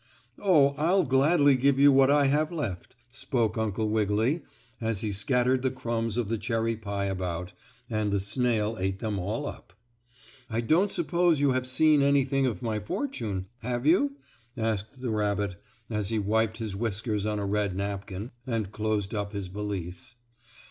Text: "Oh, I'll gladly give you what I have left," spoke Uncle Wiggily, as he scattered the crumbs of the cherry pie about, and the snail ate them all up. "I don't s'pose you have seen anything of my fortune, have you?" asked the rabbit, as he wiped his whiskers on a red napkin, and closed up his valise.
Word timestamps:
"Oh, 0.39 0.69
I'll 0.79 1.03
gladly 1.03 1.55
give 1.55 1.77
you 1.77 1.91
what 1.91 2.09
I 2.09 2.25
have 2.25 2.51
left," 2.51 2.95
spoke 3.11 3.55
Uncle 3.55 3.87
Wiggily, 3.87 4.41
as 4.81 5.01
he 5.01 5.11
scattered 5.11 5.61
the 5.61 5.69
crumbs 5.69 6.17
of 6.17 6.27
the 6.27 6.39
cherry 6.39 6.75
pie 6.75 7.05
about, 7.05 7.53
and 7.87 8.11
the 8.11 8.19
snail 8.19 8.77
ate 8.79 8.97
them 8.97 9.19
all 9.19 9.45
up. 9.45 9.73
"I 10.49 10.59
don't 10.61 10.89
s'pose 10.89 11.39
you 11.39 11.51
have 11.51 11.67
seen 11.67 12.01
anything 12.01 12.47
of 12.47 12.63
my 12.63 12.79
fortune, 12.79 13.45
have 13.59 13.85
you?" 13.85 14.17
asked 14.57 15.03
the 15.03 15.11
rabbit, 15.11 15.57
as 15.87 16.09
he 16.09 16.17
wiped 16.17 16.57
his 16.57 16.75
whiskers 16.75 17.27
on 17.27 17.37
a 17.37 17.45
red 17.45 17.75
napkin, 17.75 18.31
and 18.47 18.71
closed 18.71 19.13
up 19.13 19.33
his 19.33 19.49
valise. 19.49 20.15